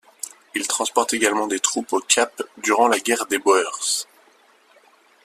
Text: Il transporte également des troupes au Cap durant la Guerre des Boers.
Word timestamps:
Il 0.55 0.67
transporte 0.67 1.13
également 1.13 1.45
des 1.45 1.59
troupes 1.59 1.93
au 1.93 1.99
Cap 1.99 2.41
durant 2.57 2.87
la 2.87 2.97
Guerre 2.99 3.27
des 3.27 3.37
Boers. 3.37 4.07